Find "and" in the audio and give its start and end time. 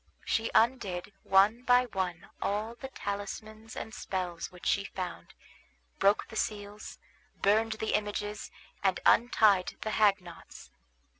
3.75-3.93, 8.81-8.99